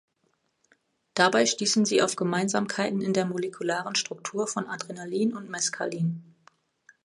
[1.13, 6.23] Dabei stießen Sie auf Gemeinsamkeiten in der molekularen Struktur von Adrenalin und Meskalin.